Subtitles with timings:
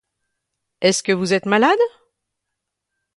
[0.81, 1.77] Est-ce que vous êtes malade?